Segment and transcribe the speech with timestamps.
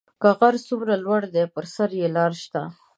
[0.21, 2.61] که غر څومره لوړ دی پر سر یې لار شته